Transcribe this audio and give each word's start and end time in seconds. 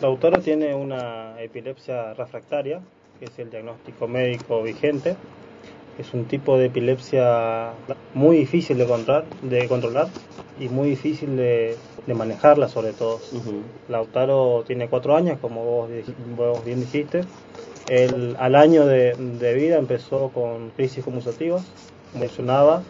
Lautaro 0.00 0.40
tiene 0.40 0.74
una 0.74 1.34
epilepsia 1.42 2.14
refractaria, 2.14 2.80
que 3.18 3.26
es 3.26 3.38
el 3.38 3.50
diagnóstico 3.50 4.08
médico 4.08 4.62
vigente. 4.62 5.14
Es 5.98 6.14
un 6.14 6.24
tipo 6.24 6.56
de 6.56 6.66
epilepsia 6.66 7.72
muy 8.14 8.38
difícil 8.38 8.78
de 8.78 8.86
controlar, 8.86 9.24
de 9.42 9.68
controlar 9.68 10.08
y 10.58 10.70
muy 10.70 10.88
difícil 10.88 11.36
de, 11.36 11.76
de 12.06 12.14
manejarla 12.14 12.68
sobre 12.68 12.94
todo. 12.94 13.20
Lautaro 13.90 14.64
tiene 14.66 14.88
cuatro 14.88 15.14
años, 15.14 15.38
como 15.38 15.64
vos, 15.64 15.90
vos 16.34 16.64
bien 16.64 16.80
dijiste. 16.80 17.20
Él, 17.90 18.36
al 18.38 18.54
año 18.54 18.86
de, 18.86 19.14
de 19.14 19.54
vida 19.54 19.76
empezó 19.76 20.30
con 20.30 20.70
crisis 20.70 21.04
conmutativas, 21.04 21.66
mencionaba, 22.18 22.82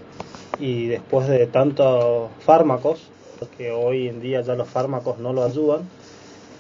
y 0.61 0.87
después 0.87 1.27
de 1.27 1.47
tantos 1.49 2.31
fármacos, 2.39 3.11
que 3.57 3.73
hoy 3.73 4.09
en 4.09 4.21
día 4.21 4.43
ya 4.43 4.55
los 4.55 4.69
fármacos 4.69 5.19
no 5.19 5.33
lo 5.33 5.43
ayudan, 5.43 5.89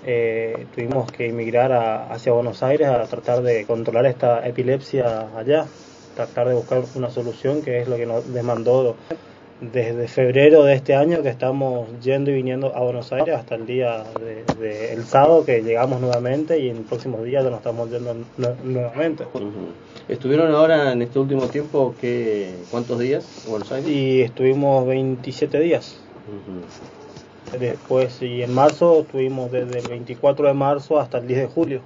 eh, 0.06 0.66
tuvimos 0.74 1.10
que 1.12 1.28
emigrar 1.28 1.72
a, 1.72 2.12
hacia 2.12 2.32
Buenos 2.32 2.62
Aires 2.62 2.88
a 2.88 3.02
tratar 3.04 3.42
de 3.42 3.64
controlar 3.66 4.06
esta 4.06 4.46
epilepsia 4.46 5.28
allá, 5.36 5.66
tratar 6.16 6.48
de 6.48 6.54
buscar 6.54 6.82
una 6.94 7.10
solución 7.10 7.62
que 7.62 7.80
es 7.80 7.88
lo 7.88 7.96
que 7.96 8.06
nos 8.06 8.32
demandó 8.32 8.96
desde 9.60 10.08
febrero 10.08 10.64
de 10.64 10.74
este 10.74 10.94
año 10.94 11.22
que 11.22 11.28
estamos 11.28 11.88
yendo 12.00 12.30
y 12.30 12.34
viniendo 12.34 12.74
a 12.74 12.80
Buenos 12.80 13.12
Aires 13.12 13.36
hasta 13.36 13.56
el 13.56 13.66
día 13.66 14.04
del 14.18 14.58
de, 14.58 14.92
el 14.94 15.04
sábado 15.04 15.44
que 15.44 15.60
llegamos 15.60 16.00
nuevamente 16.00 16.58
y 16.58 16.70
en 16.70 16.78
el 16.78 16.82
próximo 16.84 17.22
día 17.22 17.42
ya 17.42 17.50
nos 17.50 17.58
estamos 17.58 17.90
yendo 17.90 18.16
nuevamente. 18.64 19.24
¿Estuvieron 20.08 20.54
ahora 20.54 20.92
en 20.92 21.02
este 21.02 21.18
último 21.18 21.46
tiempo 21.48 21.94
qué, 22.00 22.54
cuántos 22.70 22.98
días 22.98 23.44
en 23.44 23.50
Buenos 23.50 23.70
Aires? 23.70 23.90
Y 23.90 24.22
estuvimos 24.22 24.86
27 24.86 25.60
días. 25.60 26.00
Después, 27.58 28.22
y 28.22 28.42
en 28.42 28.54
marzo, 28.54 29.00
estuvimos 29.00 29.50
desde 29.50 29.80
el 29.80 29.88
24 29.88 30.48
de 30.48 30.54
marzo 30.54 31.00
hasta 31.00 31.18
el 31.18 31.26
10 31.26 31.40
de 31.40 31.46
julio. 31.46 31.80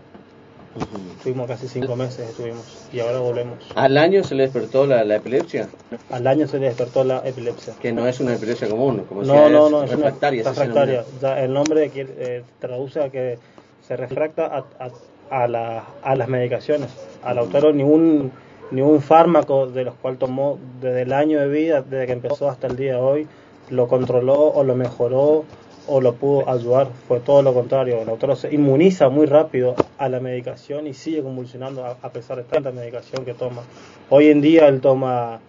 Estuvimos 1.16 1.46
casi 1.46 1.68
cinco 1.68 1.94
meses, 1.94 2.28
estuvimos, 2.30 2.88
y 2.92 2.98
ahora 2.98 3.20
volvemos. 3.20 3.58
¿Al 3.76 3.96
año 3.96 4.24
se 4.24 4.34
le 4.34 4.42
despertó 4.42 4.86
la, 4.86 5.04
la, 5.04 5.16
epilepsia? 5.16 5.68
Al 6.10 6.26
año 6.26 6.48
se 6.48 6.58
le 6.58 6.66
despertó 6.66 7.04
la 7.04 7.22
epilepsia. 7.24 7.74
Que 7.80 7.92
no 7.92 8.08
es 8.08 8.18
una 8.18 8.34
epilepsia 8.34 8.68
común, 8.68 9.04
como 9.08 9.22
no, 9.22 9.48
no, 9.48 9.70
no, 9.70 9.84
es 9.84 9.90
refractaria. 9.90 10.42
Refractaria. 10.42 11.04
Ya 11.22 11.40
el 11.40 11.52
nombre 11.52 11.90
eh, 11.94 12.42
traduce 12.58 13.00
a 13.02 13.08
que 13.08 13.38
se 13.86 13.96
refracta 13.96 14.46
a, 14.46 14.64
a, 14.84 15.44
a, 15.44 15.48
la, 15.48 15.84
a 16.02 16.16
las 16.16 16.28
medicaciones. 16.28 16.90
Al 17.22 17.38
autor 17.38 17.72
ni 17.72 17.84
un, 17.84 18.32
ni 18.72 18.82
un 18.82 19.00
fármaco 19.00 19.68
de 19.68 19.84
los 19.84 19.94
cuales 19.94 20.18
tomó 20.18 20.58
desde 20.80 21.02
el 21.02 21.12
año 21.12 21.40
de 21.40 21.48
vida, 21.48 21.82
desde 21.82 22.06
que 22.06 22.12
empezó 22.12 22.48
hasta 22.48 22.66
el 22.66 22.76
día 22.76 22.94
de 22.94 23.00
hoy, 23.00 23.28
lo 23.70 23.88
controló 23.88 24.52
o 24.52 24.64
lo 24.64 24.74
mejoró 24.74 25.44
o 25.86 26.00
lo 26.00 26.14
pudo 26.14 26.48
ayudar, 26.48 26.88
fue 27.08 27.20
todo 27.20 27.42
lo 27.42 27.52
contrario. 27.52 28.00
El 28.00 28.08
autor 28.08 28.36
se 28.36 28.54
inmuniza 28.54 29.08
muy 29.08 29.26
rápido 29.26 29.74
a 29.98 30.08
la 30.08 30.20
medicación 30.20 30.86
y 30.86 30.94
sigue 30.94 31.22
convulsionando 31.22 31.84
a, 31.84 32.10
pesar 32.10 32.38
de 32.38 32.44
tanta 32.44 32.72
medicación 32.72 33.24
que 33.24 33.34
toma. 33.34 33.62
Hoy 34.08 34.28
en 34.28 34.40
día 34.40 34.66
él 34.68 34.80
toma 34.80 35.40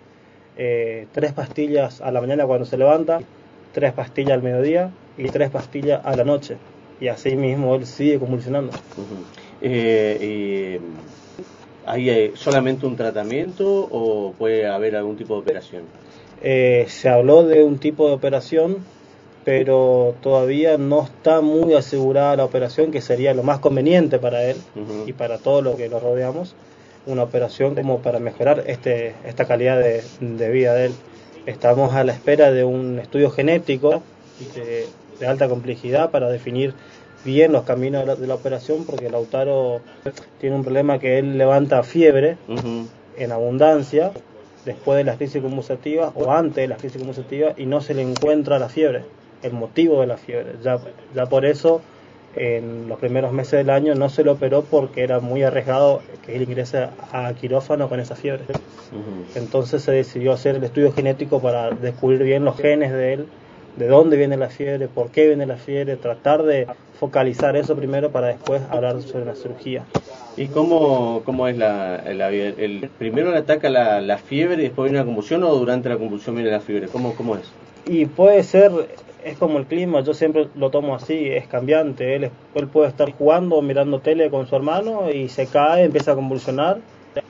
eh, 0.58 1.08
tres 1.14 1.32
pastillas 1.34 2.02
a 2.02 2.12
la 2.12 2.20
mañana 2.22 2.46
cuando 2.46 2.66
se 2.66 2.78
levanta, 2.78 3.22
tres 3.74 3.94
pastillas 3.94 4.34
al 4.34 4.44
mediodía 4.44 4.92
y 5.18 5.30
tres 5.30 5.50
pastillas 5.50 6.02
a 6.04 6.16
la 6.16 6.26
noche. 6.26 6.58
Y 7.00 7.08
así 7.08 7.36
mismo 7.36 7.76
él 7.76 7.86
sigue 7.86 8.20
convulsionando. 8.20 8.72
-huh. 8.72 9.24
eh, 9.62 10.80
¿Hay 11.86 12.32
solamente 12.36 12.88
un 12.88 12.96
tratamiento 12.96 13.88
o 13.92 14.34
puede 14.34 14.66
haber 14.68 14.96
algún 14.96 15.18
tipo 15.18 15.36
de 15.36 15.42
operación? 15.42 15.84
Eh, 16.42 16.86
se 16.90 17.10
habló 17.10 17.44
de 17.44 17.64
un 17.64 17.78
tipo 17.80 18.08
de 18.08 18.14
operación 18.14 18.84
pero 19.46 20.16
todavía 20.22 20.78
no 20.78 21.04
está 21.04 21.40
muy 21.40 21.76
asegurada 21.76 22.36
la 22.36 22.44
operación, 22.44 22.92
que 22.92 23.00
sería 23.00 23.34
lo 23.36 23.44
más 23.44 23.60
conveniente 23.60 24.18
para 24.18 24.44
él 24.44 24.58
uh 24.76 24.80
-huh. 24.80 25.08
y 25.08 25.14
para 25.14 25.38
todo 25.38 25.62
lo 25.62 25.78
que 25.78 25.88
lo 25.88 26.00
rodeamos, 26.00 26.56
una 27.06 27.22
operación 27.24 27.76
como 27.76 28.00
para 28.00 28.20
mejorar 28.20 28.64
este, 28.66 29.14
esta 29.24 29.46
calidad 29.46 29.80
de, 29.80 30.04
de 30.20 30.50
vida 30.50 30.74
de 30.74 30.88
él. 30.88 30.94
Estamos 31.46 31.94
a 31.94 32.04
la 32.04 32.12
espera 32.12 32.52
de 32.52 32.64
un 32.64 32.98
estudio 32.98 33.30
genético 33.30 34.02
de, 34.56 34.88
de 35.20 35.28
alta 35.28 35.48
complejidad 35.48 36.10
para 36.10 36.28
definir 36.28 36.74
bien 37.24 37.52
los 37.52 37.66
caminos 37.66 38.02
de 38.02 38.08
la, 38.08 38.16
de 38.16 38.26
la, 38.26 38.34
operación, 38.34 38.84
porque 38.86 39.12
Lautaro 39.12 39.82
tiene 40.42 40.56
un 40.56 40.64
problema 40.64 40.98
que 40.98 41.20
él 41.20 41.38
levanta 41.38 41.84
fiebre 41.84 42.38
uh 42.48 42.56
-huh. 42.56 42.88
en 43.18 43.32
abundancia 43.32 44.12
después 44.66 44.98
de 44.98 45.04
las 45.04 45.18
crisis 45.18 45.42
convulsativas 45.42 46.12
o 46.16 46.32
antes 46.32 46.56
de 46.56 46.68
las 46.68 46.80
crisis 46.80 46.98
convulsativas 46.98 47.58
y 47.58 47.66
no 47.66 47.82
se 47.82 47.94
le 47.94 48.02
encuentra 48.02 48.60
la 48.60 48.70
fiebre 48.70 49.04
el 49.44 49.54
motivo 49.54 50.02
de 50.02 50.08
la 50.08 50.18
fiebre. 50.18 50.54
Ya, 50.64 50.80
ya 51.14 51.28
por 51.28 51.46
eso 51.46 51.82
en 52.36 52.90
los 52.90 53.00
primeros 53.00 53.32
meses 53.32 53.54
del 53.54 53.70
año 53.70 53.96
no 53.96 54.10
se 54.10 54.24
lo 54.24 54.34
operó 54.34 54.64
porque 54.64 55.04
era 55.04 55.20
muy 55.20 55.44
arriesgado 55.44 56.02
que 56.26 56.36
él 56.36 56.44
ingrese 56.44 56.90
a 57.12 57.34
quirófano 57.34 57.88
con 57.88 58.00
esa 58.00 58.16
fiebre. 58.16 58.44
Entonces 59.36 59.84
se 59.84 59.92
decidió 59.92 60.34
hacer 60.34 60.56
el 60.56 60.64
estudio 60.64 60.92
genético 60.92 61.42
para 61.42 61.72
descubrir 61.72 62.24
bien 62.24 62.44
los 62.44 62.58
genes 62.58 62.92
de 62.92 63.14
él, 63.14 63.28
de 63.78 63.88
dónde 63.88 64.18
viene 64.18 64.38
la 64.38 64.50
fiebre, 64.50 64.88
por 64.88 65.10
qué 65.10 65.28
viene 65.28 65.46
la 65.46 65.58
fiebre, 65.58 65.98
tratar 65.98 66.44
de 66.44 66.68
focalizar 67.00 67.56
eso 67.58 67.76
primero 67.76 68.12
para 68.12 68.28
después 68.28 68.62
hablar 68.70 69.02
sobre 69.02 69.26
la 69.26 69.36
cirugía. 69.36 69.84
¿Y 70.38 70.48
cómo, 70.48 71.22
cómo 71.26 71.48
es 71.48 71.58
la, 71.58 72.04
la 72.14 72.30
el, 72.30 72.90
primero 72.98 73.32
le 73.32 73.38
ataca 73.38 73.70
la, 73.70 74.02
la, 74.02 74.18
fiebre 74.18 74.58
y 74.58 74.68
después 74.68 74.92
viene 74.92 75.00
la 75.00 75.06
convulsión 75.06 75.44
o 75.44 75.54
durante 75.56 75.90
la 75.90 75.98
convulsión 75.98 76.36
viene 76.36 76.52
la 76.52 76.60
fiebre? 76.60 76.88
¿Cómo, 76.88 77.16
cómo 77.16 77.36
es? 77.36 77.52
Y 77.86 78.06
puede 78.06 78.44
ser 78.44 78.72
es 79.26 79.38
como 79.40 79.58
el 79.58 79.66
clima, 79.66 80.02
yo 80.02 80.14
siempre 80.14 80.48
lo 80.56 80.70
tomo 80.70 80.96
así, 80.96 81.30
es 81.30 81.48
cambiante. 81.48 82.16
Él, 82.16 82.30
él 82.54 82.68
puede 82.68 82.90
estar 82.90 83.12
jugando, 83.12 83.60
mirando 83.64 84.00
tele 84.00 84.30
con 84.30 84.46
su 84.46 84.56
hermano 84.56 85.10
y 85.12 85.30
se 85.30 85.48
cae, 85.48 85.86
empieza 85.86 86.12
a 86.12 86.16
convulsionar, 86.16 86.78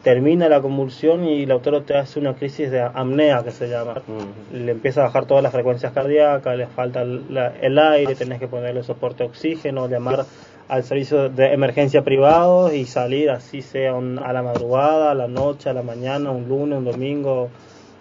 termina 0.03 0.49
la 0.49 0.61
convulsión 0.61 1.25
y 1.25 1.43
el 1.43 1.51
autor 1.51 1.83
te 1.83 1.97
hace 1.97 2.19
una 2.19 2.33
crisis 2.35 2.71
de 2.71 2.81
apnea 2.81 3.43
que 3.43 3.51
se 3.51 3.67
llama. 3.67 4.01
Uh 4.07 4.11
-huh. 4.11 4.57
Le 4.65 4.71
empieza 4.71 5.01
a 5.01 5.05
bajar 5.05 5.25
todas 5.25 5.43
las 5.43 5.51
frecuencias 5.51 5.93
cardíacas, 5.93 6.57
le 6.57 6.67
falta 6.67 7.03
la, 7.03 7.53
el 7.61 7.77
aire, 7.77 8.15
tenés 8.15 8.39
que 8.39 8.47
ponerle 8.47 8.83
soporte 8.83 9.23
de 9.23 9.29
oxígeno, 9.29 9.87
llamar 9.87 10.25
al 10.67 10.83
servicio 10.83 11.29
de 11.29 11.53
emergencia 11.53 12.03
privado 12.03 12.73
y 12.73 12.85
salir 12.85 13.29
así 13.29 13.61
sea 13.61 13.93
un, 13.93 14.19
a 14.19 14.33
la 14.33 14.41
madrugada, 14.41 15.11
a 15.11 15.13
la 15.13 15.27
noche, 15.27 15.69
a 15.69 15.73
la 15.73 15.83
mañana, 15.83 16.31
un 16.31 16.47
lunes, 16.47 16.79
un 16.79 16.85
domingo. 16.85 17.49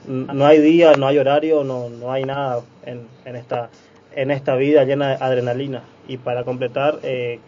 No 0.06 0.47
hay 0.47 0.61
día, 0.61 0.93
no 0.99 1.06
hay 1.06 1.19
horario, 1.19 1.65
no, 1.65 1.89
no 1.89 2.12
hay 2.12 2.25
nada 2.25 2.61
en, 2.84 3.06
en 3.25 3.37
esta 3.37 3.71
en 4.17 4.31
esta 4.31 4.55
vida 4.55 4.84
llena 4.84 5.11
de 5.11 5.25
adrenalina 5.25 5.83
y 6.06 6.19
para 6.19 6.44
completar 6.44 6.99
eh, 7.03 7.41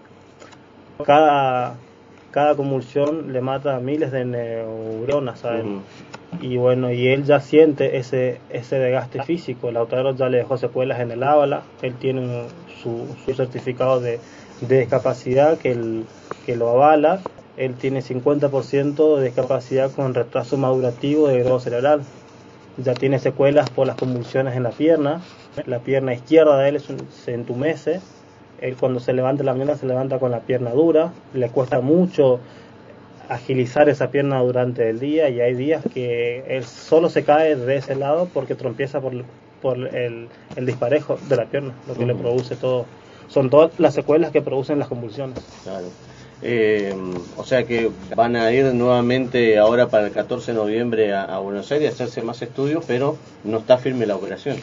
cada 1.05 1.77
cada 2.37 2.55
convulsión 2.55 3.33
le 3.33 3.41
mata 3.41 3.77
a 3.77 3.81
miles 3.81 4.13
de 4.13 4.27
neuronas. 4.27 5.43
Uh 5.43 5.49
-huh. 5.49 5.81
y 6.43 6.59
bueno 6.59 6.93
y 6.93 7.09
él 7.09 7.25
ya 7.25 7.41
siente 7.41 7.97
ese 7.97 8.41
ese 8.51 8.79
desgaste 8.79 9.23
físico. 9.23 9.71
El 9.71 9.79
autor 9.79 10.15
ya 10.15 10.29
le 10.29 10.37
dejó 10.37 10.59
secuelas 10.59 11.01
en 11.01 11.11
el 11.13 11.23
ábala. 11.23 11.63
Él 11.81 11.95
tiene 11.95 12.21
un, 12.21 12.43
su, 12.83 13.07
su, 13.25 13.33
certificado 13.33 14.01
de, 14.01 14.21
de 14.61 14.81
discapacidad 14.81 15.57
que, 15.57 15.73
el, 15.73 16.05
que 16.45 16.57
lo 16.57 16.69
avala. 16.69 17.21
Él 17.57 17.73
tiene 17.73 18.03
50% 18.03 19.17
de 19.17 19.25
discapacidad 19.25 19.91
con 19.93 20.13
retraso 20.13 20.59
madurativo 20.59 21.29
de 21.29 21.39
grado 21.39 21.59
cerebral. 21.59 22.03
Ya 22.77 22.93
tiene 22.93 23.19
secuelas 23.19 23.71
por 23.71 23.87
las 23.87 23.97
convulsiones 23.97 24.55
en 24.57 24.63
la 24.63 24.73
pierna, 24.73 25.23
la 25.65 25.79
pierna 25.79 26.13
izquierda 26.13 26.59
de 26.59 26.69
él 26.69 26.83
se 27.25 27.33
entumece, 27.33 28.03
él 28.61 28.77
cuando 28.79 29.01
se 29.01 29.13
levanta 29.13 29.43
en 29.43 29.47
la 29.47 29.53
mañana 29.53 29.77
se 29.77 29.87
levanta 29.87 30.19
con 30.19 30.31
la 30.31 30.41
pierna 30.41 30.71
dura, 30.71 31.13
le 31.35 31.49
cuesta 31.51 31.81
mucho 31.81 32.41
agilizar 33.29 33.89
esa 33.89 34.11
pierna 34.11 34.41
durante 34.41 34.89
el 34.89 35.01
día 35.01 35.29
y 35.29 35.41
hay 35.41 35.55
días 35.55 35.83
que 35.93 36.45
él 36.49 36.65
solo 36.65 37.09
se 37.09 37.25
cae 37.25 37.57
de 37.57 37.77
ese 37.77 37.97
lado 37.97 38.29
porque 38.33 38.55
trompieza 38.55 39.01
por, 39.01 39.13
por 39.61 39.77
el, 39.77 40.29
el 40.55 40.67
disparejo 40.67 41.19
de 41.29 41.37
la 41.37 41.47
pierna, 41.47 41.75
lo 41.89 41.95
que 41.95 42.01
uh 42.01 42.05
-huh. 42.05 42.07
le 42.09 42.15
produce 42.15 42.57
todo. 42.57 42.87
Son 43.29 43.51
todas 43.51 43.73
las 43.79 43.95
secuelas 43.95 44.31
que 44.31 44.43
producen 44.43 44.79
las 44.79 44.89
convulsiones. 44.89 45.39
Claro. 45.65 45.87
Eh, 46.43 46.95
o 47.37 47.45
sea 47.45 47.65
que 47.65 47.91
van 48.15 48.37
a 48.37 48.53
ir 48.53 48.67
nuevamente 48.75 49.59
ahora 49.59 49.89
para 49.89 50.07
el 50.07 50.13
14 50.13 50.53
de 50.53 50.59
noviembre 50.59 51.15
a, 51.15 51.25
a, 51.25 51.39
Buenos 51.39 51.73
Aires 51.73 51.91
a 51.91 51.95
hacerse 51.95 52.21
más 52.23 52.43
estudios, 52.43 52.85
pero 52.87 53.17
no 53.43 53.59
está 53.59 53.79
firme 53.79 54.07
la 54.07 54.17
operación. 54.17 54.57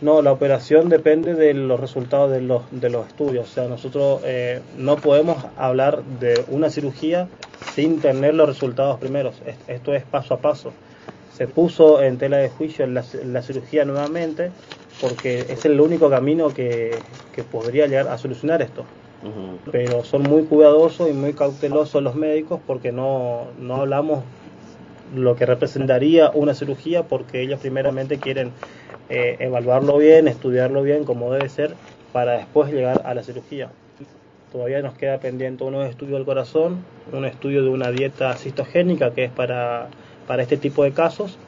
No, 0.00 0.22
la 0.22 0.32
operación 0.32 0.88
depende 0.88 1.34
de 1.34 1.52
los 1.52 1.78
resultados 1.78 2.30
de 2.30 2.40
los, 2.40 2.62
de 2.70 2.88
los 2.88 3.06
estudios. 3.06 3.50
O 3.50 3.52
sea, 3.52 3.68
nosotros 3.68 4.22
eh, 4.24 4.60
no 4.78 4.96
podemos 4.96 5.44
hablar 5.56 6.02
de 6.20 6.42
una 6.48 6.70
cirugía 6.70 7.28
sin 7.74 8.00
tener 8.00 8.34
los 8.34 8.48
resultados 8.48 8.98
primeros. 8.98 9.42
Esto 9.68 9.92
es 9.92 10.04
paso 10.04 10.34
a 10.34 10.38
paso. 10.38 10.72
Se 11.34 11.46
puso 11.46 12.02
en 12.02 12.16
tela 12.16 12.38
de 12.38 12.48
juicio 12.48 12.86
la, 12.86 13.04
la 13.24 13.42
cirugía 13.42 13.84
nuevamente 13.84 14.50
porque 15.00 15.46
es 15.48 15.64
el 15.64 15.80
único 15.80 16.08
camino 16.10 16.48
que, 16.48 16.92
que 17.34 17.42
podría 17.42 17.86
llegar 17.86 18.08
a 18.08 18.16
solucionar 18.18 18.62
esto. 18.62 18.84
Uh 19.22 19.26
-huh. 19.26 19.70
Pero 19.70 20.02
son 20.04 20.22
muy 20.22 20.44
cuidadosos 20.44 21.10
y 21.10 21.12
muy 21.12 21.34
cautelosos 21.34 22.02
los 22.02 22.14
médicos 22.14 22.60
porque 22.66 22.90
no, 22.90 23.48
no 23.58 23.76
hablamos 23.76 24.24
lo 25.14 25.36
que 25.36 25.44
representaría 25.44 26.30
una 26.30 26.54
cirugía 26.54 27.02
porque 27.02 27.42
ellos 27.42 27.60
primeramente 27.60 28.18
quieren 28.18 28.52
eh, 29.10 29.36
evaluarlo 29.40 29.98
bien, 29.98 30.28
estudiarlo 30.28 30.82
bien 30.82 31.04
como 31.04 31.32
debe 31.32 31.48
ser 31.48 31.74
para 32.12 32.38
después 32.38 32.72
llegar 32.72 33.02
a 33.04 33.12
la 33.12 33.24
cirugía. 33.24 33.70
Todavía 34.52 34.82
nos 34.82 34.94
queda 34.94 35.18
pendiente 35.18 35.64
uno 35.64 35.84
estudio 35.84 36.14
del 36.14 36.24
corazón, 36.24 36.84
un 37.12 37.24
estudio 37.24 37.62
de 37.62 37.68
una 37.70 37.90
dieta 37.90 38.34
citogénica 38.36 39.12
que 39.12 39.24
es 39.24 39.30
para, 39.30 39.88
para 40.26 40.42
este 40.42 40.56
tipo 40.56 40.84
de 40.84 40.92
casos. 40.92 41.38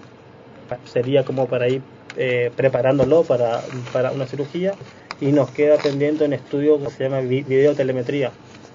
Sería 0.85 1.25
como 1.25 1.47
para 1.47 1.69
ir 1.69 1.82
eh, 2.17 2.50
preparándolo 2.56 3.23
para, 3.23 3.61
para 3.93 4.11
una 4.11 4.26
cirugía. 4.26 4.75
Y 5.20 5.31
nos 5.31 5.50
queda 5.50 5.76
pendiente 5.76 6.25
un 6.25 6.32
estudio 6.32 6.82
que 6.82 6.91
se 6.91 7.05
llama 7.05 7.20
videotelemetría, 7.20 8.32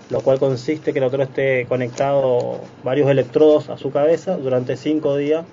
lo 0.10 0.22
cual 0.22 0.40
consiste 0.40 0.94
que 0.94 1.00
el 1.00 1.06
otro 1.06 1.24
esté 1.24 1.66
conectado 1.68 2.62
varios 2.86 3.10
electrodos 3.10 3.68
a 3.68 3.78
su 3.78 3.92
cabeza 3.92 4.38
durante 4.38 4.78
cinco 4.78 5.18
días 5.18 5.45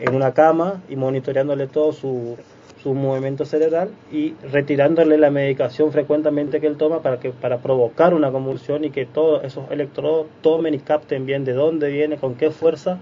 en 0.00 0.12
una 0.12 0.34
cama 0.34 0.82
y 0.88 0.96
monitoreándole 0.96 1.68
todo 1.68 1.92
su, 1.92 2.36
su 2.82 2.94
movimiento 2.94 3.44
cerebral 3.44 3.90
y 4.10 4.34
retirándole 4.50 5.18
la 5.18 5.30
medicación 5.30 5.92
frecuentemente 5.92 6.60
que 6.60 6.66
él 6.66 6.76
toma 6.76 7.00
para 7.02 7.20
que 7.20 7.30
para 7.30 7.58
provocar 7.58 8.14
una 8.14 8.30
convulsión 8.30 8.84
y 8.84 8.90
que 8.90 9.04
todos 9.04 9.44
esos 9.44 9.70
electrodos 9.70 10.26
tomen 10.40 10.74
y 10.74 10.78
capten 10.78 11.26
bien 11.26 11.44
de 11.44 11.52
dónde 11.52 11.90
viene, 11.90 12.16
con 12.16 12.34
qué 12.34 12.50
fuerza 12.50 12.98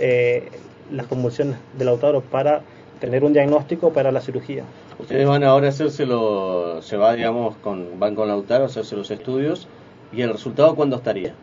eh, 0.00 0.48
las 0.90 1.06
convulsiones 1.06 1.56
del 1.78 1.86
Lautaro 1.86 2.22
para 2.22 2.62
tener 3.00 3.24
un 3.24 3.32
diagnóstico 3.32 3.92
para 3.92 4.10
la 4.10 4.20
cirugía. 4.20 4.64
Ustedes 4.98 5.26
van 5.26 5.44
ahora 5.44 5.66
a 5.66 5.70
hacérselo, 5.70 6.82
se 6.82 6.96
va 6.96 7.14
digamos 7.14 7.56
con 7.56 7.98
van 7.98 8.14
con 8.14 8.28
Lautaro 8.28 8.64
a 8.64 8.66
hacerse 8.66 8.96
los 8.96 9.10
estudios 9.10 9.68
y 10.12 10.22
el 10.22 10.30
resultado 10.30 10.74
cuándo 10.74 10.96
estaría? 10.96 11.34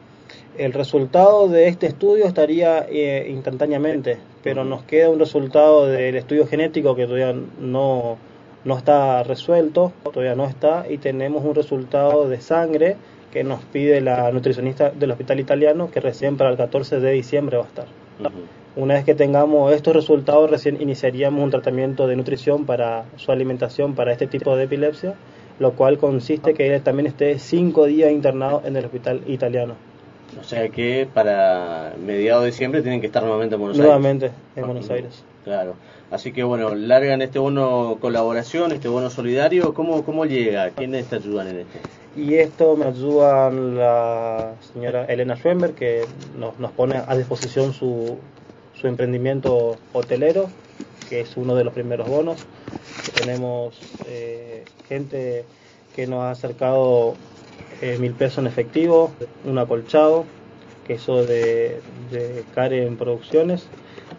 El 0.57 0.73
resultado 0.73 1.47
de 1.47 1.67
este 1.67 1.87
estudio 1.87 2.25
estaría 2.25 2.85
eh, 2.89 3.29
instantáneamente, 3.29 4.17
pero 4.43 4.63
nos 4.63 4.83
queda 4.83 5.09
un 5.09 5.19
resultado 5.19 5.87
del 5.87 6.15
estudio 6.15 6.47
genético 6.47 6.95
que 6.95 7.05
todavía 7.05 7.35
no, 7.59 8.17
no 8.65 8.77
está 8.77 9.23
resuelto, 9.23 9.91
todavía 10.03 10.35
no 10.35 10.45
está, 10.45 10.85
y 10.89 10.97
tenemos 10.97 11.43
un 11.43 11.55
resultado 11.55 12.27
de 12.27 12.41
sangre 12.41 12.97
que 13.31 13.43
nos 13.43 13.63
pide 13.63 14.01
la 14.01 14.31
nutricionista 14.31 14.89
del 14.91 15.11
hospital 15.11 15.39
italiano, 15.39 15.89
que 15.89 15.99
recién 15.99 16.37
para 16.37 16.49
el 16.49 16.57
14 16.57 16.99
de 16.99 17.11
diciembre 17.11 17.57
va 17.57 17.63
a 17.63 17.67
estar. 17.67 17.85
Una 18.75 18.93
vez 18.95 19.03
que 19.03 19.15
tengamos 19.15 19.73
estos 19.73 19.95
resultados, 19.95 20.49
recién 20.49 20.81
iniciaríamos 20.81 21.43
un 21.43 21.49
tratamiento 21.49 22.07
de 22.07 22.15
nutrición 22.15 22.65
para 22.65 23.05
su 23.17 23.31
alimentación 23.31 23.95
para 23.95 24.11
este 24.11 24.27
tipo 24.27 24.55
de 24.55 24.65
epilepsia, 24.65 25.15
lo 25.59 25.73
cual 25.73 25.97
consiste 25.97 26.53
que 26.53 26.73
él 26.73 26.81
también 26.81 27.07
esté 27.07 27.37
cinco 27.39 27.85
días 27.85 28.11
internado 28.11 28.61
en 28.65 28.75
el 28.75 28.85
hospital 28.85 29.21
italiano. 29.27 29.75
O 30.39 30.43
sea 30.43 30.69
que 30.69 31.07
para 31.13 31.93
mediados 32.03 32.43
de 32.43 32.51
diciembre 32.51 32.81
tienen 32.81 33.01
que 33.01 33.07
estar 33.07 33.23
nuevamente 33.23 33.55
en 33.55 33.61
Buenos 33.61 33.77
Aires. 33.77 33.87
Nuevamente 33.87 34.31
en 34.55 34.65
Buenos 34.65 34.89
Aires. 34.89 35.23
Claro. 35.43 35.75
Así 36.11 36.33
que 36.33 36.43
bueno, 36.43 36.75
largan 36.75 37.21
este 37.21 37.39
bono 37.39 37.97
colaboración, 37.99 38.71
este 38.71 38.87
bono 38.87 39.09
solidario. 39.09 39.73
¿Cómo, 39.73 40.03
cómo 40.03 40.25
llega? 40.25 40.69
¿Quiénes 40.71 41.07
te 41.07 41.15
ayudan 41.17 41.47
en 41.47 41.59
esto? 41.59 41.79
Y 42.15 42.35
esto 42.35 42.75
me 42.75 42.85
ayudan 42.85 43.77
la 43.77 44.55
señora 44.73 45.05
Elena 45.05 45.37
Schwember, 45.37 45.71
que 45.71 46.03
nos, 46.37 46.59
nos 46.59 46.71
pone 46.71 47.01
a 47.07 47.15
disposición 47.15 47.73
su, 47.73 48.17
su 48.73 48.87
emprendimiento 48.87 49.77
hotelero, 49.93 50.49
que 51.07 51.21
es 51.21 51.37
uno 51.37 51.55
de 51.55 51.63
los 51.63 51.73
primeros 51.73 52.09
bonos. 52.09 52.45
Tenemos 53.15 53.79
eh, 54.07 54.65
gente 54.89 55.45
que 55.95 56.07
nos 56.07 56.23
ha 56.23 56.31
acercado 56.31 57.15
eh, 57.81 57.97
mil 57.99 58.13
pesos 58.13 58.39
en 58.39 58.47
efectivo, 58.47 59.11
un 59.43 59.57
acolchado, 59.57 60.25
queso 60.85 61.25
de, 61.25 61.81
de 62.11 62.43
Karen 62.53 62.95
Producciones. 62.97 63.67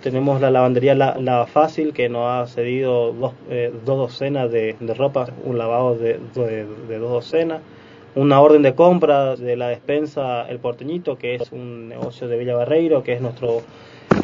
Tenemos 0.02 0.40
la 0.40 0.50
lavandería 0.50 0.94
la, 0.94 1.46
Fácil 1.46 1.92
que 1.92 2.08
nos 2.08 2.26
ha 2.26 2.52
cedido 2.52 3.12
dos, 3.12 3.34
eh, 3.50 3.72
docenas 3.84 4.50
de, 4.50 4.74
ropa, 4.96 5.28
un 5.44 5.58
lavado 5.58 5.94
de, 5.94 6.18
de, 6.34 6.98
dos 6.98 7.10
docenas, 7.10 7.60
una 8.14 8.40
orden 8.40 8.62
de 8.62 8.74
compra 8.74 9.36
de 9.36 9.56
la 9.56 9.68
despensa 9.68 10.48
El 10.48 10.58
Porteñito, 10.58 11.16
que 11.16 11.36
es 11.36 11.52
un 11.52 11.88
negocio 11.88 12.26
de 12.26 12.36
Villa 12.38 12.56
Barreiro, 12.56 13.02
que 13.02 13.12
es 13.12 13.20
nuestro 13.20 13.62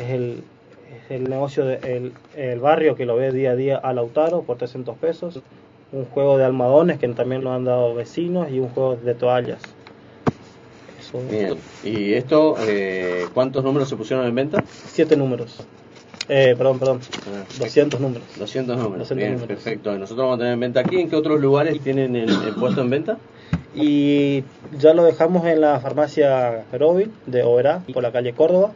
es 0.00 0.11
el, 0.11 1.29
negocio 1.29 1.64
del 1.64 2.12
el 2.37 2.61
barrio 2.61 2.94
que 2.96 3.06
lo 3.06 3.17
ve 3.17 3.32
día 3.32 3.52
a 3.52 3.56
día 3.56 3.76
a 3.76 3.93
Lautaro 3.93 4.43
por 4.43 4.58
300 4.58 4.96
pesos 4.96 5.41
un 5.93 6.05
juego 6.06 6.37
de 6.38 6.44
almohadones 6.44 6.99
que 6.99 7.08
también 7.08 7.43
lo 7.43 7.52
han 7.52 7.64
dado 7.64 7.94
vecinos 7.94 8.50
y 8.50 8.58
un 8.58 8.69
juego 8.69 8.96
de 8.96 9.14
toallas. 9.14 9.62
Bien, 11.31 11.55
¿y 11.85 12.12
esto 12.12 12.56
eh, 12.61 13.26
cuántos 13.32 13.64
números 13.64 13.88
se 13.88 13.96
pusieron 13.96 14.26
en 14.26 14.35
venta? 14.35 14.62
Siete 14.67 15.17
números. 15.17 15.61
Eh, 16.29 16.55
perdón, 16.58 16.79
perdón. 16.79 17.00
200 17.58 17.99
números. 17.99 18.26
200 18.38 18.76
números. 18.76 19.14
Bien, 19.14 19.38
perfecto. 19.38 19.96
Nosotros 19.96 20.25
vamos 20.25 20.35
a 20.35 20.38
tener 20.38 20.52
en 20.52 20.61
venta 20.61 20.81
aquí. 20.81 21.00
¿En 21.00 21.08
qué 21.08 21.17
otros 21.17 21.40
lugares 21.40 21.81
tienen 21.81 22.14
el, 22.14 22.29
puesto 22.61 22.82
en 22.82 22.91
venta? 22.91 23.17
Y 23.75 24.44
ya 24.79 24.93
lo 24.93 25.05
dejamos 25.05 25.46
en 25.46 25.62
la 25.62 25.81
farmacia 25.81 26.64
Perovil 26.70 27.11
de 27.25 27.43
Oberá, 27.43 27.82
por 27.94 28.02
la 28.02 28.12
calle 28.12 28.34
Córdoba. 28.34 28.73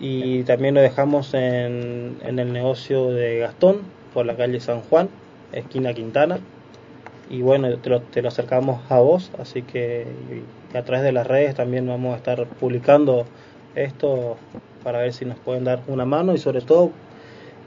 Y 0.00 0.44
también 0.44 0.74
lo 0.74 0.80
dejamos 0.80 1.34
en, 1.34 2.16
en 2.24 2.38
el 2.38 2.54
negocio 2.54 3.10
de 3.10 3.40
Gastón, 3.40 3.80
por 4.14 4.24
la 4.24 4.36
calle 4.36 4.58
San 4.60 4.80
Juan 4.80 5.10
esquina 5.52 5.94
Quintana. 5.94 6.38
Y 7.28 7.42
bueno, 7.42 7.76
te 7.78 7.90
lo, 7.90 8.00
te 8.02 8.22
lo 8.22 8.28
acercamos 8.28 8.80
a 8.88 9.00
vos, 9.00 9.32
así 9.40 9.62
que 9.62 10.06
a 10.74 10.82
través 10.82 11.04
de 11.04 11.12
las 11.12 11.26
redes 11.26 11.54
también 11.54 11.86
vamos 11.86 12.14
a 12.14 12.16
estar 12.18 12.46
publicando 12.46 13.26
esto 13.74 14.36
para 14.84 15.00
ver 15.00 15.12
si 15.12 15.24
nos 15.24 15.38
pueden 15.38 15.64
dar 15.64 15.80
una 15.88 16.04
mano 16.04 16.34
y 16.34 16.38
sobre 16.38 16.60
todo 16.60 16.90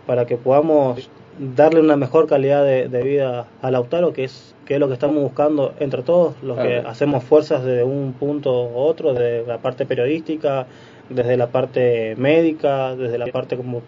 para 0.08 0.26
que 0.26 0.38
podamos 0.38 1.10
darle 1.38 1.80
una 1.80 1.96
mejor 1.96 2.28
calidad 2.28 2.64
de, 2.64 3.04
vida 3.04 3.48
al 3.62 3.74
Lautaro, 3.74 4.12
que 4.14 4.26
es, 4.26 4.56
que 4.66 4.76
es 4.76 4.80
lo 4.80 4.88
que 4.88 4.94
estamos 4.94 5.22
buscando 5.22 5.74
entre 5.80 6.04
todos, 6.04 6.36
los 6.44 6.58
que 6.58 6.78
hacemos 6.78 7.24
fuerzas 7.24 7.64
desde 7.64 7.84
un 7.84 8.14
punto 8.14 8.70
u 8.70 8.78
otro, 8.78 9.14
de 9.14 9.46
la 9.46 9.60
parte 9.60 9.86
periodística, 9.86 10.68
desde 11.10 11.38
la 11.38 11.48
parte 11.48 12.16
médica, 12.18 12.96
desde 12.96 13.18
la 13.18 13.28
parte 13.28 13.56
como 13.56 13.82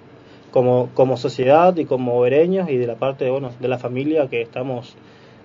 como, 0.52 0.90
como 0.94 1.18
sociedad 1.18 1.76
y 1.78 1.86
como 1.86 2.18
obereños 2.20 2.70
y 2.70 2.78
de 2.78 2.88
la 2.88 2.96
parte 2.96 3.30
bueno, 3.30 3.52
de 3.60 3.68
la 3.68 3.78
familia 3.78 4.28
que 4.28 4.42
estamos 4.42 4.96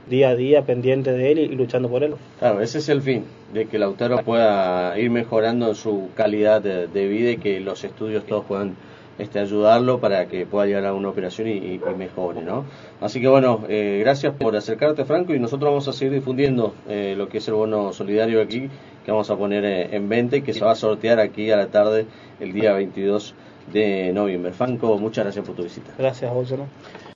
día 0.09 0.31
a 0.31 0.37
día 0.37 0.63
pendientes 0.63 1.17
de 1.17 1.33
él 1.33 1.39
y, 1.39 1.49
luchando 1.49 1.89
por 1.89 2.03
él. 2.05 2.15
Claro, 2.39 2.61
ese 2.61 2.79
es 2.79 2.89
el 2.89 3.03
fin, 3.03 3.25
de 3.53 3.67
que 3.67 3.79
Lautaro 3.79 4.23
pueda 4.25 4.99
ir 4.99 5.11
mejorando 5.11 5.75
su 5.75 6.11
calidad 6.15 6.61
de, 6.61 7.09
vida 7.09 7.31
y 7.31 7.37
que 7.39 7.61
los 7.61 7.85
estudios 7.85 8.25
todos 8.25 8.45
puedan 8.45 8.77
este, 9.19 9.39
ayudarlo 9.39 10.01
para 10.01 10.27
que 10.27 10.47
pueda 10.47 10.67
llegar 10.67 10.87
a 10.87 10.95
una 10.95 11.09
operación 11.09 11.49
y, 11.49 11.81
mejore, 11.97 12.43
¿no? 12.43 12.65
Así 13.01 13.21
que 13.21 13.29
bueno, 13.29 13.65
eh, 13.69 13.99
gracias 14.01 14.35
por 14.35 14.57
acercarte, 14.57 15.05
Franco, 15.05 15.35
y 15.35 15.39
nosotros 15.39 15.71
vamos 15.71 15.89
a 15.89 15.93
seguir 15.93 16.15
difundiendo 16.15 16.75
eh, 16.89 17.15
lo 17.17 17.29
que 17.29 17.39
es 17.39 17.49
el 17.49 17.55
bono 17.55 17.93
solidario 17.93 18.43
aquí, 18.43 18.69
que 19.05 19.11
vamos 19.11 19.31
a 19.31 19.37
poner 19.37 19.65
eh, 19.65 19.97
en 19.97 20.09
venta 20.09 20.37
y 20.37 20.43
que 20.43 20.53
se 20.53 20.65
va 20.65 20.73
a 20.73 20.77
sortear 20.77 21.21
aquí 21.21 21.51
a 21.51 21.57
la 21.57 21.69
tarde 21.69 22.07
el 22.41 22.53
día 22.53 22.73
22 22.73 23.35
de 23.73 24.13
noviembre. 24.13 24.53
Franco, 24.53 24.99
muchas 24.99 25.25
gracias 25.25 25.45
por 25.45 25.55
tu 25.55 25.63
visita. 25.63 25.93
Gracias, 25.99 26.31